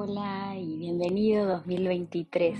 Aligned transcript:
Hola 0.00 0.56
y 0.56 0.78
bienvenido 0.78 1.44
2023. 1.44 2.56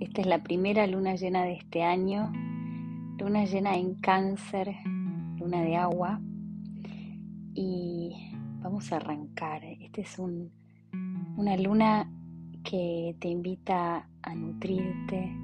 Esta 0.00 0.20
es 0.20 0.26
la 0.26 0.42
primera 0.42 0.84
luna 0.88 1.14
llena 1.14 1.44
de 1.44 1.52
este 1.52 1.84
año, 1.84 2.32
luna 3.20 3.44
llena 3.44 3.76
en 3.76 3.94
cáncer, 3.94 4.74
luna 5.38 5.62
de 5.62 5.76
agua. 5.76 6.20
Y 7.54 8.32
vamos 8.58 8.90
a 8.90 8.96
arrancar. 8.96 9.62
Esta 9.62 10.00
es 10.00 10.18
una 10.18 11.56
luna 11.56 12.10
que 12.64 13.14
te 13.20 13.28
invita 13.28 14.08
a 14.22 14.34
nutrirte, 14.34 15.36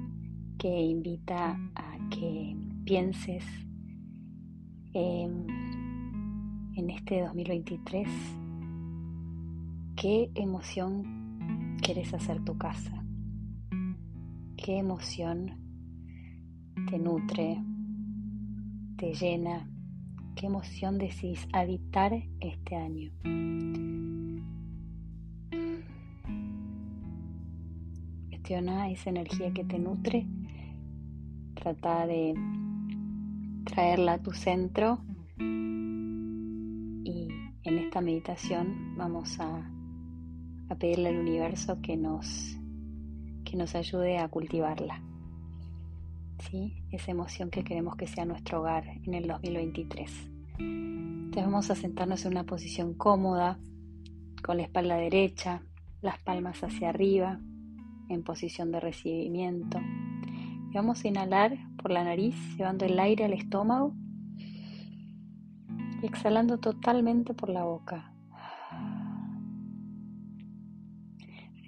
que 0.57 0.81
invita 0.81 1.57
a 1.73 2.09
que 2.09 2.53
pienses 2.83 3.45
en 4.93 5.47
este 6.89 7.21
2023 7.21 8.09
¿Qué 9.95 10.29
emoción 10.35 11.22
quieres 11.83 12.13
hacer 12.13 12.43
tu 12.45 12.57
casa? 12.57 13.03
¿Qué 14.55 14.77
emoción 14.77 15.51
te 16.89 16.97
nutre, 16.97 17.61
te 18.97 19.13
llena? 19.13 19.69
¿Qué 20.33 20.45
emoción 20.45 20.97
decís 20.97 21.45
habitar 21.51 22.13
este 22.39 22.75
año? 22.77 23.11
Gestiona 28.29 28.89
esa 28.89 29.09
energía 29.09 29.51
que 29.51 29.65
te 29.65 29.77
nutre. 29.77 30.25
Trata 31.53 32.07
de 32.07 32.33
traerla 33.65 34.13
a 34.13 34.23
tu 34.23 34.31
centro 34.31 34.99
y 35.37 37.27
en 37.63 37.77
esta 37.77 37.99
meditación 37.99 38.95
vamos 38.97 39.37
a 39.41 39.69
a 40.69 40.75
pedirle 40.75 41.09
al 41.09 41.17
universo 41.17 41.79
que 41.81 41.97
nos, 41.97 42.57
que 43.45 43.55
nos 43.55 43.75
ayude 43.75 44.17
a 44.17 44.27
cultivarla. 44.27 45.01
¿Sí? 46.49 46.83
Esa 46.91 47.11
emoción 47.11 47.49
que 47.49 47.63
queremos 47.63 47.95
que 47.95 48.07
sea 48.07 48.25
nuestro 48.25 48.61
hogar 48.61 48.85
en 49.03 49.13
el 49.13 49.27
2023. 49.27 50.29
Entonces 50.59 51.45
vamos 51.45 51.71
a 51.71 51.75
sentarnos 51.75 52.25
en 52.25 52.31
una 52.33 52.43
posición 52.43 52.93
cómoda, 52.93 53.59
con 54.43 54.57
la 54.57 54.63
espalda 54.63 54.97
derecha, 54.97 55.63
las 56.01 56.19
palmas 56.19 56.63
hacia 56.63 56.89
arriba, 56.89 57.39
en 58.09 58.23
posición 58.23 58.71
de 58.71 58.79
recibimiento. 58.79 59.79
Y 60.69 60.75
vamos 60.75 61.03
a 61.03 61.07
inhalar 61.07 61.57
por 61.81 61.91
la 61.91 62.03
nariz, 62.03 62.35
llevando 62.57 62.85
el 62.85 62.99
aire 62.99 63.25
al 63.25 63.33
estómago 63.33 63.95
y 66.01 66.05
exhalando 66.05 66.59
totalmente 66.59 67.33
por 67.33 67.49
la 67.49 67.63
boca. 67.63 68.12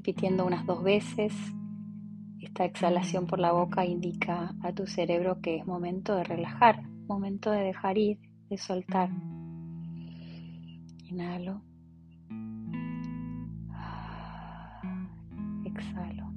Repitiendo 0.06 0.45
unas 0.45 0.67
dos 0.67 0.84
veces. 0.84 1.34
Esta 2.39 2.64
exhalación 2.64 3.25
por 3.25 3.39
la 3.39 3.52
boca 3.52 3.84
indica 3.86 4.53
a 4.62 4.72
tu 4.72 4.86
cerebro 4.86 5.42
que 5.42 5.56
es 5.56 5.66
momento 5.66 6.16
de 6.16 6.23
relajar, 6.23 6.84
momento 7.08 7.50
de 7.50 7.62
dejar 7.62 7.97
ir, 7.97 8.20
de 8.47 8.58
soltar. 8.59 9.09
Inhalo. 11.06 11.64
Exhalo. 15.66 16.31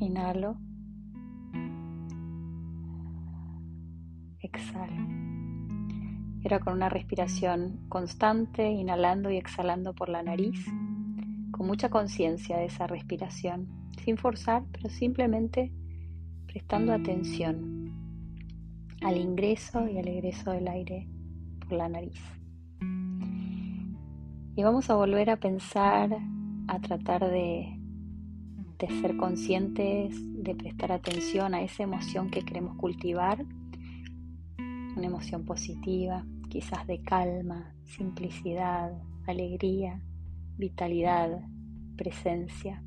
Inhalo. 0.00 0.56
Exhalo. 4.40 5.45
Era 6.46 6.60
con 6.60 6.74
una 6.74 6.88
respiración 6.88 7.80
constante, 7.88 8.70
inhalando 8.70 9.32
y 9.32 9.36
exhalando 9.36 9.94
por 9.94 10.08
la 10.08 10.22
nariz, 10.22 10.64
con 11.50 11.66
mucha 11.66 11.88
conciencia 11.88 12.56
de 12.56 12.66
esa 12.66 12.86
respiración, 12.86 13.66
sin 14.04 14.16
forzar, 14.16 14.62
pero 14.70 14.88
simplemente 14.88 15.72
prestando 16.46 16.92
atención 16.92 17.92
al 19.02 19.16
ingreso 19.16 19.88
y 19.88 19.98
al 19.98 20.06
egreso 20.06 20.52
del 20.52 20.68
aire 20.68 21.08
por 21.58 21.72
la 21.72 21.88
nariz. 21.88 22.22
Y 24.54 24.62
vamos 24.62 24.88
a 24.88 24.94
volver 24.94 25.30
a 25.30 25.38
pensar, 25.38 26.16
a 26.68 26.78
tratar 26.78 27.28
de, 27.28 27.76
de 28.78 28.86
ser 29.00 29.16
conscientes, 29.16 30.14
de 30.44 30.54
prestar 30.54 30.92
atención 30.92 31.54
a 31.54 31.62
esa 31.62 31.82
emoción 31.82 32.30
que 32.30 32.42
queremos 32.42 32.76
cultivar, 32.76 33.44
una 34.96 35.06
emoción 35.06 35.44
positiva, 35.44 36.24
quizás 36.56 36.86
de 36.86 37.02
calma, 37.02 37.74
simplicidad, 37.84 38.90
alegría, 39.26 40.00
vitalidad, 40.56 41.42
presencia, 41.98 42.82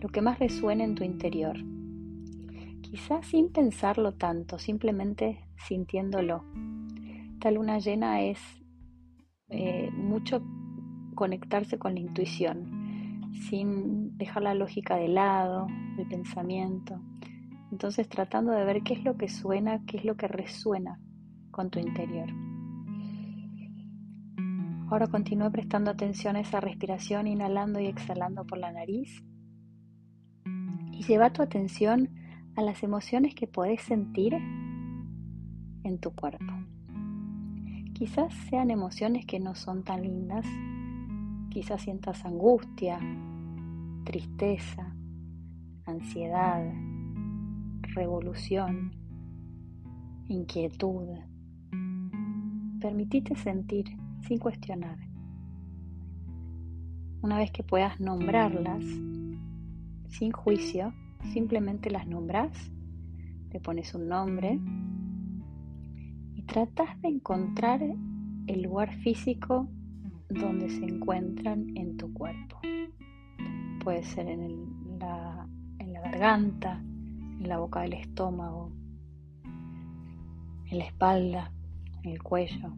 lo 0.00 0.08
que 0.08 0.22
más 0.22 0.38
resuena 0.38 0.82
en 0.82 0.94
tu 0.94 1.04
interior. 1.04 1.58
Quizás 2.80 3.26
sin 3.26 3.52
pensarlo 3.52 4.14
tanto, 4.14 4.58
simplemente 4.58 5.44
sintiéndolo. 5.58 6.42
Esta 7.34 7.50
luna 7.50 7.80
llena 7.80 8.22
es 8.22 8.38
eh, 9.50 9.90
mucho 9.92 10.42
conectarse 11.14 11.78
con 11.78 11.92
la 11.92 12.00
intuición, 12.00 13.30
sin 13.50 14.16
dejar 14.16 14.42
la 14.42 14.54
lógica 14.54 14.96
de 14.96 15.08
lado, 15.08 15.66
el 15.98 16.08
pensamiento. 16.08 16.98
Entonces 17.70 18.08
tratando 18.08 18.52
de 18.52 18.64
ver 18.64 18.82
qué 18.82 18.94
es 18.94 19.04
lo 19.04 19.18
que 19.18 19.28
suena, 19.28 19.84
qué 19.84 19.98
es 19.98 20.06
lo 20.06 20.16
que 20.16 20.28
resuena 20.28 20.98
con 21.50 21.68
tu 21.68 21.78
interior. 21.78 22.45
Ahora 24.88 25.08
continúa 25.08 25.50
prestando 25.50 25.90
atención 25.90 26.36
a 26.36 26.40
esa 26.40 26.60
respiración, 26.60 27.26
inhalando 27.26 27.80
y 27.80 27.86
exhalando 27.86 28.44
por 28.46 28.58
la 28.58 28.70
nariz. 28.70 29.24
Y 30.92 31.02
lleva 31.02 31.32
tu 31.32 31.42
atención 31.42 32.10
a 32.54 32.62
las 32.62 32.84
emociones 32.84 33.34
que 33.34 33.48
puedes 33.48 33.82
sentir 33.82 34.34
en 34.34 35.98
tu 35.98 36.14
cuerpo. 36.14 36.52
Quizás 37.94 38.32
sean 38.48 38.70
emociones 38.70 39.26
que 39.26 39.40
no 39.40 39.56
son 39.56 39.82
tan 39.82 40.02
lindas. 40.02 40.46
Quizás 41.50 41.82
sientas 41.82 42.24
angustia, 42.24 43.00
tristeza, 44.04 44.94
ansiedad, 45.84 46.62
revolución, 47.94 48.92
inquietud. 50.28 51.08
Permitite 52.80 53.34
sentir 53.34 53.86
sin 54.22 54.38
cuestionar. 54.38 54.98
Una 57.22 57.38
vez 57.38 57.50
que 57.50 57.62
puedas 57.62 57.98
nombrarlas, 58.00 58.84
sin 60.08 60.32
juicio, 60.32 60.92
simplemente 61.32 61.90
las 61.90 62.06
nombras, 62.06 62.70
le 63.52 63.60
pones 63.60 63.94
un 63.94 64.08
nombre 64.08 64.60
y 66.34 66.42
tratas 66.42 67.00
de 67.00 67.08
encontrar 67.08 67.80
el 68.46 68.62
lugar 68.62 68.92
físico 68.94 69.68
donde 70.28 70.68
se 70.70 70.84
encuentran 70.84 71.76
en 71.76 71.96
tu 71.96 72.12
cuerpo. 72.12 72.60
Puede 73.82 74.02
ser 74.02 74.28
en, 74.28 74.98
la, 74.98 75.48
en 75.78 75.92
la 75.92 76.00
garganta, 76.00 76.80
en 76.80 77.48
la 77.48 77.58
boca 77.58 77.82
del 77.82 77.94
estómago, 77.94 78.72
en 79.44 80.78
la 80.78 80.84
espalda, 80.84 81.52
en 82.02 82.10
el 82.10 82.22
cuello. 82.22 82.74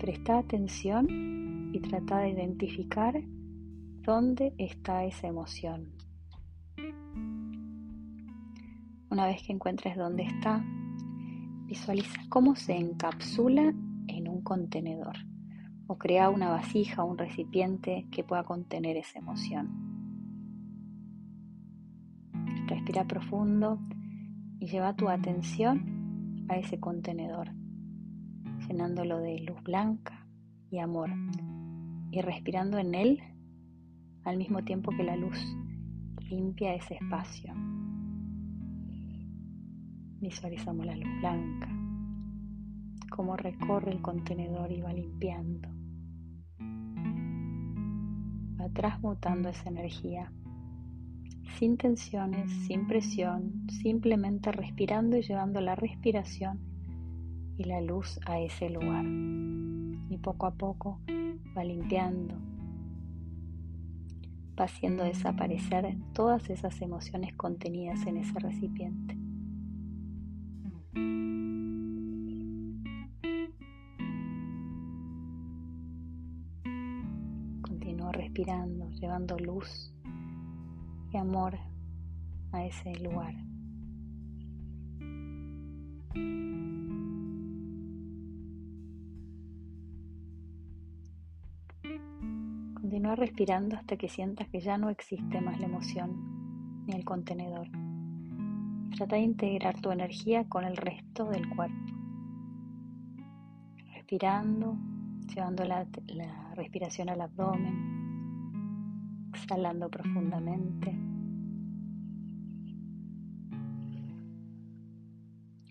Presta 0.00 0.38
atención 0.38 1.70
y 1.74 1.80
trata 1.80 2.20
de 2.20 2.30
identificar 2.30 3.22
dónde 4.00 4.54
está 4.56 5.04
esa 5.04 5.26
emoción. 5.26 5.92
Una 9.10 9.26
vez 9.26 9.42
que 9.42 9.52
encuentres 9.52 9.98
dónde 9.98 10.22
está, 10.22 10.64
visualiza 11.66 12.18
cómo 12.30 12.56
se 12.56 12.76
encapsula 12.76 13.74
en 14.06 14.26
un 14.26 14.40
contenedor 14.40 15.18
o 15.86 15.98
crea 15.98 16.30
una 16.30 16.48
vasija 16.48 17.04
o 17.04 17.10
un 17.10 17.18
recipiente 17.18 18.06
que 18.10 18.24
pueda 18.24 18.44
contener 18.44 18.96
esa 18.96 19.18
emoción. 19.18 19.68
Respira 22.68 23.06
profundo 23.06 23.78
y 24.58 24.66
lleva 24.66 24.96
tu 24.96 25.10
atención 25.10 26.46
a 26.48 26.56
ese 26.56 26.80
contenedor 26.80 27.59
llenándolo 28.70 29.18
de 29.18 29.40
luz 29.40 29.60
blanca 29.64 30.24
y 30.70 30.78
amor 30.78 31.10
y 32.12 32.20
respirando 32.20 32.78
en 32.78 32.94
él 32.94 33.20
al 34.24 34.36
mismo 34.36 34.62
tiempo 34.62 34.92
que 34.92 35.02
la 35.02 35.16
luz 35.16 35.36
limpia 36.28 36.74
ese 36.74 36.94
espacio. 36.94 37.52
Visualizamos 40.20 40.86
la 40.86 40.94
luz 40.94 41.08
blanca, 41.18 41.68
cómo 43.10 43.36
recorre 43.36 43.90
el 43.90 44.02
contenedor 44.02 44.70
y 44.70 44.80
va 44.82 44.92
limpiando, 44.92 45.68
va 48.60 48.68
transmutando 48.72 49.48
esa 49.48 49.68
energía 49.68 50.32
sin 51.58 51.76
tensiones, 51.76 52.48
sin 52.68 52.86
presión, 52.86 53.66
simplemente 53.82 54.52
respirando 54.52 55.16
y 55.16 55.22
llevando 55.22 55.60
la 55.60 55.74
respiración 55.74 56.69
y 57.60 57.64
la 57.64 57.82
luz 57.82 58.18
a 58.24 58.40
ese 58.40 58.70
lugar. 58.70 59.04
y 59.04 60.16
poco 60.16 60.46
a 60.46 60.54
poco 60.54 60.98
va 61.56 61.62
limpiando, 61.62 62.34
va 64.58 64.64
haciendo 64.64 65.04
desaparecer 65.04 65.94
todas 66.14 66.48
esas 66.48 66.80
emociones 66.80 67.34
contenidas 67.36 68.04
en 68.06 68.16
ese 68.16 68.38
recipiente. 68.40 69.14
Continúa 77.60 78.12
respirando, 78.12 78.88
llevando 78.88 79.38
luz 79.38 79.92
y 81.12 81.16
amor 81.18 81.58
a 82.52 82.64
ese 82.64 82.94
lugar. 83.00 83.34
Continúa 92.90 93.14
respirando 93.14 93.76
hasta 93.76 93.96
que 93.96 94.08
sientas 94.08 94.48
que 94.48 94.58
ya 94.58 94.76
no 94.76 94.90
existe 94.90 95.40
más 95.40 95.60
la 95.60 95.66
emoción 95.66 96.84
ni 96.88 96.96
el 96.96 97.04
contenedor. 97.04 97.68
Trata 98.96 99.14
de 99.14 99.22
integrar 99.22 99.80
tu 99.80 99.92
energía 99.92 100.48
con 100.48 100.64
el 100.64 100.76
resto 100.76 101.26
del 101.26 101.48
cuerpo. 101.50 101.94
Respirando, 103.94 104.76
llevando 105.32 105.62
la, 105.62 105.86
respiración 106.56 107.10
al 107.10 107.20
abdomen, 107.20 107.76
exhalando 109.34 109.88
profundamente. 109.88 110.92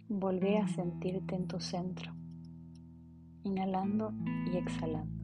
Volvé 0.07 0.57
a 0.59 0.69
sentirte 0.69 1.35
en 1.35 1.49
tu 1.49 1.59
centro, 1.59 2.13
inhalando 3.43 4.13
y 4.53 4.55
exhalando 4.55 5.18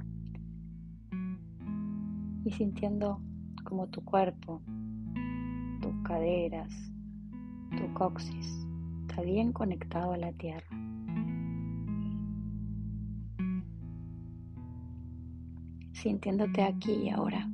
y 2.45 2.51
sintiendo 2.51 3.19
como 3.63 3.87
tu 3.87 4.05
cuerpo, 4.05 4.61
tus 5.81 5.95
caderas, 6.03 6.71
tu 7.75 7.91
coxis 7.95 8.47
está 9.01 9.23
bien 9.23 9.51
conectado 9.51 10.11
a 10.11 10.17
la 10.17 10.31
tierra. 10.33 10.67
Sintiéndote 15.93 16.61
aquí 16.61 16.91
y 16.91 17.09
ahora. 17.09 17.49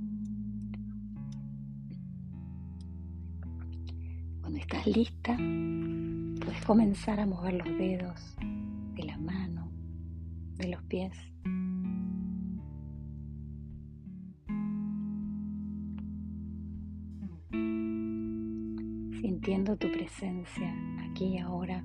Cuando 4.41 4.59
estás 4.59 4.85
lista, 4.87 5.37
puedes 5.37 6.65
comenzar 6.65 7.21
a 7.21 7.25
mover 7.25 7.53
los 7.53 7.77
dedos 7.77 8.35
de 8.95 9.03
la 9.03 9.17
mano, 9.17 9.71
de 10.57 10.67
los 10.67 10.83
pies. 10.83 11.30
Sintiendo 19.21 19.77
tu 19.77 19.91
presencia 19.91 20.73
aquí 21.07 21.25
y 21.25 21.37
ahora. 21.37 21.83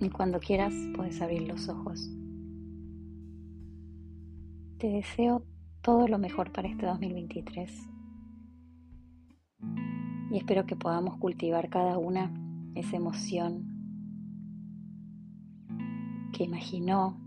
Y 0.00 0.10
cuando 0.10 0.38
quieras 0.38 0.74
puedes 0.94 1.20
abrir 1.22 1.48
los 1.48 1.68
ojos. 1.70 2.10
Te 4.76 4.88
deseo 4.88 5.42
todo 5.80 6.06
lo 6.08 6.18
mejor 6.18 6.52
para 6.52 6.68
este 6.68 6.84
2023 6.84 7.88
y 10.30 10.36
espero 10.36 10.66
que 10.66 10.76
podamos 10.76 11.16
cultivar 11.16 11.70
cada 11.70 11.96
una 11.96 12.32
esa 12.74 12.96
emoción 12.96 13.77
que 16.32 16.44
imaginó, 16.44 17.18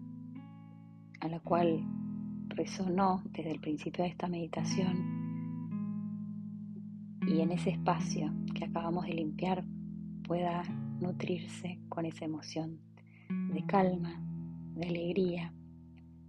a 1.19 1.27
la 1.27 1.39
cual 1.39 1.83
resonó 2.49 3.23
desde 3.31 3.51
el 3.51 3.59
principio 3.59 4.03
de 4.03 4.09
esta 4.09 4.27
meditación, 4.27 5.21
y 7.27 7.41
en 7.41 7.51
ese 7.51 7.69
espacio 7.71 8.33
que 8.55 8.65
acabamos 8.65 9.05
de 9.05 9.13
limpiar 9.13 9.63
pueda 10.23 10.63
nutrirse 10.99 11.79
con 11.89 12.05
esa 12.05 12.25
emoción 12.25 12.79
de 13.53 13.65
calma, 13.65 14.21
de 14.75 14.87
alegría, 14.87 15.53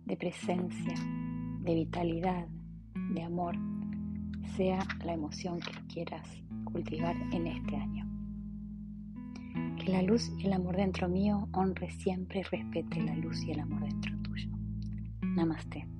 de 0.04 0.16
presencia, 0.16 0.94
de 1.60 1.74
vitalidad, 1.74 2.46
de 3.14 3.22
amor, 3.22 3.56
sea 4.56 4.86
la 5.04 5.14
emoción 5.14 5.60
que 5.60 5.72
quieras 5.92 6.28
cultivar 6.64 7.16
en 7.32 7.46
este 7.46 7.76
año. 7.76 8.21
Que 9.78 9.90
la 9.90 10.02
luz 10.02 10.30
y 10.38 10.46
el 10.46 10.52
amor 10.52 10.76
dentro 10.76 11.08
mío 11.08 11.48
honre 11.52 11.90
siempre 11.90 12.40
y 12.40 12.42
respete 12.42 13.00
la 13.00 13.16
luz 13.16 13.42
y 13.44 13.52
el 13.52 13.60
amor 13.60 13.80
dentro 13.80 14.16
tuyo. 14.22 14.48
Namaste. 15.22 15.91